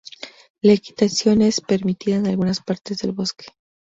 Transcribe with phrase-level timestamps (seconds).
[0.63, 3.45] La equitación es permitida en algunas partes del bosque.